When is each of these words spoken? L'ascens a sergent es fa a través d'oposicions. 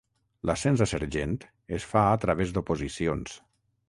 L'ascens 0.49 0.81
a 0.85 0.85
sergent 0.91 1.35
es 1.77 1.85
fa 1.91 2.05
a 2.13 2.15
través 2.23 2.55
d'oposicions. 2.57 3.37